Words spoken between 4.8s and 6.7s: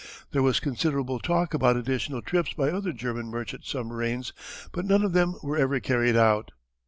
none of them were ever carried out.